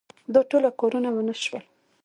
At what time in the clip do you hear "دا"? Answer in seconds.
0.33-0.41